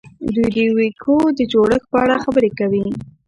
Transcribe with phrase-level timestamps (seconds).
[0.33, 2.85] دوی د وییکو د جوړښت په اړه خبرې کوي.